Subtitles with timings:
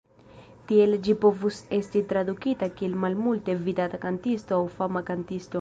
[0.71, 5.49] Tiele ĝi povus esti tradukita kiel "malmulte vidata kantisto" aŭ "fama kantisto".